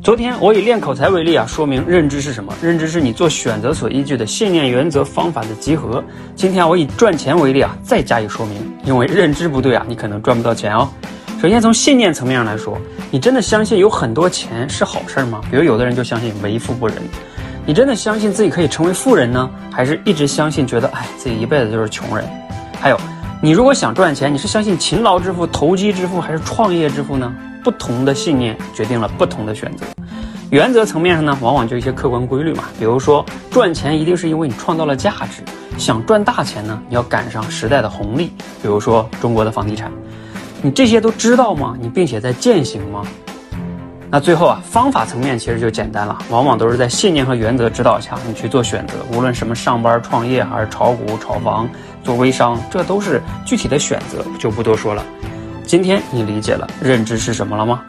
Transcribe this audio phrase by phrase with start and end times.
[0.00, 2.52] 昨天我以练口才为例啊，说明认知是什么？
[2.60, 6.02] 认知是你做选择所依据的信念、原则、方法的集合。
[6.34, 8.72] 今天我以赚钱为例啊，再加以说明。
[8.84, 10.88] 因为认知不对啊，你可能赚不到钱哦。
[11.40, 12.76] 首先从信念层面上来说，
[13.12, 15.40] 你真的相信有很多钱是好事吗？
[15.50, 16.96] 比如有的人就相信为富不仁，
[17.64, 19.48] 你真的相信自己可以成为富人呢？
[19.70, 22.26] 还是一直相信觉得哎自己一辈子就是穷人？
[22.80, 22.98] 还有，
[23.40, 27.32] 你如果想赚钱，你是相信勤劳致富、投机致富，还是创业致富呢？
[27.62, 29.84] 不同的信念决定了不同的选择。
[30.50, 35.42] 原则层面上呢，往往就一些客观规律嘛，比如说赚钱一定是因为你创造了价值。
[35.78, 39.90] 想赚大钱呢，你要赶上时代的红利，比如说中国的房地产。
[40.60, 41.74] 你这些都知道吗？
[41.80, 43.02] 你并且在践行吗？
[44.10, 48.96] 那最后啊，方法层面其实就简单了，往往都是在信念和原则指导下，你去做选择。
[49.16, 51.66] 无论什么上班、创业，还是炒股、炒房、
[52.04, 55.02] 做微商，这都是具体的选择，就不多说了。
[55.64, 57.82] 今天你理解了认知是什么了吗？